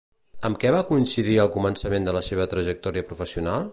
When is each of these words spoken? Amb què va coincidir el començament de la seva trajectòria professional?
Amb 0.47 0.59
què 0.61 0.71
va 0.75 0.79
coincidir 0.91 1.35
el 1.43 1.51
començament 1.57 2.09
de 2.09 2.17
la 2.17 2.25
seva 2.29 2.49
trajectòria 2.55 3.09
professional? 3.11 3.69